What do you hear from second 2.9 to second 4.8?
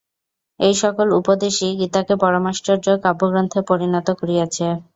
কাব্যগ্রন্থে পরিণত করিয়াছে।